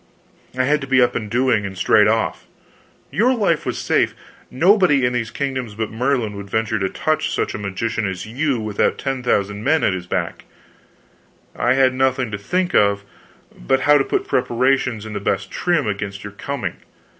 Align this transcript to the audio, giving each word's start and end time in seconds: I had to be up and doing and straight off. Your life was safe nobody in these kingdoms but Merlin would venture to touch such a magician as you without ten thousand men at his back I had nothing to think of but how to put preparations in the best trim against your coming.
I 0.57 0.63
had 0.63 0.81
to 0.81 0.87
be 0.87 0.99
up 0.99 1.13
and 1.13 1.29
doing 1.29 1.63
and 1.63 1.77
straight 1.77 2.07
off. 2.07 2.47
Your 3.11 3.35
life 3.35 3.67
was 3.67 3.77
safe 3.77 4.15
nobody 4.49 5.05
in 5.05 5.13
these 5.13 5.29
kingdoms 5.29 5.75
but 5.75 5.91
Merlin 5.91 6.35
would 6.35 6.49
venture 6.49 6.79
to 6.79 6.89
touch 6.89 7.31
such 7.31 7.53
a 7.53 7.59
magician 7.59 8.07
as 8.07 8.25
you 8.25 8.59
without 8.59 8.97
ten 8.97 9.21
thousand 9.21 9.63
men 9.63 9.83
at 9.83 9.93
his 9.93 10.07
back 10.07 10.45
I 11.55 11.73
had 11.75 11.93
nothing 11.93 12.31
to 12.31 12.39
think 12.39 12.73
of 12.73 13.03
but 13.55 13.81
how 13.81 13.99
to 13.99 14.03
put 14.03 14.27
preparations 14.27 15.05
in 15.05 15.13
the 15.13 15.19
best 15.19 15.51
trim 15.51 15.85
against 15.85 16.23
your 16.23 16.33
coming. 16.33 16.77